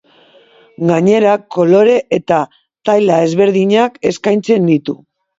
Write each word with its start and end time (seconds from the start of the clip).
Gainera, 0.91 1.33
kolore 1.55 1.97
eta 2.17 2.39
taila 2.89 3.17
ezberdinak 3.27 3.99
eskaintzen 4.13 4.67
ditu. 4.71 4.97